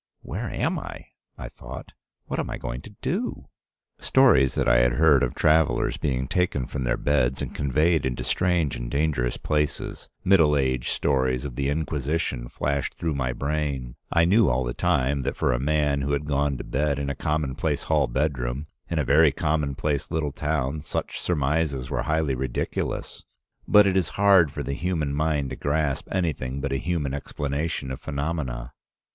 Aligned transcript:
'Where 0.21 0.49
am 0.49 0.79
I?' 0.79 1.09
I 1.37 1.47
thought. 1.47 1.93
'What 2.25 2.39
am 2.39 2.49
I 2.49 2.57
going 2.57 2.81
to 2.81 2.95
do?' 3.03 3.49
Stories 3.99 4.55
that 4.55 4.67
I 4.67 4.79
had 4.79 4.93
heard 4.93 5.21
of 5.21 5.35
travelers 5.35 5.97
being 5.97 6.27
taken 6.27 6.65
from 6.65 6.85
their 6.85 6.97
beds 6.97 7.39
and 7.39 7.53
conveyed 7.53 8.03
into 8.03 8.23
strange 8.23 8.75
and 8.75 8.89
dangerous 8.89 9.37
places, 9.37 10.09
Middle 10.23 10.57
Age 10.57 10.89
stories 10.89 11.45
of 11.45 11.55
the 11.55 11.69
Inquisition 11.69 12.49
flashed 12.49 12.95
through 12.95 13.13
my 13.13 13.31
brain. 13.31 13.95
I 14.11 14.25
knew 14.25 14.49
all 14.49 14.63
the 14.63 14.73
time 14.73 15.21
that 15.21 15.35
for 15.35 15.53
a 15.53 15.59
man 15.59 16.01
who 16.01 16.13
had 16.13 16.25
gone 16.25 16.57
to 16.57 16.63
bed 16.63 16.97
in 16.97 17.11
a 17.11 17.15
commonplace 17.15 17.83
hall 17.83 18.07
bedroom 18.07 18.65
in 18.89 18.97
a 18.97 19.05
very 19.05 19.31
commonplace 19.31 20.09
little 20.09 20.31
town 20.31 20.81
such 20.81 21.19
surmises 21.19 21.91
were 21.91 22.01
highly 22.01 22.33
ridiculous, 22.33 23.23
but 23.67 23.85
it 23.85 23.95
is 23.95 24.09
hard 24.17 24.51
for 24.51 24.63
the 24.63 24.73
human 24.73 25.13
mind 25.13 25.51
to 25.51 25.55
grasp 25.55 26.07
anything 26.11 26.59
but 26.59 26.73
a 26.73 26.77
human 26.77 27.13
explanation 27.13 27.91
of 27.91 28.01
phenomena. 28.01 28.73